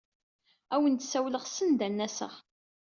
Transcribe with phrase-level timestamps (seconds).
[0.73, 2.33] Ad awen-d-ssawleɣ send ad n-aseɣ.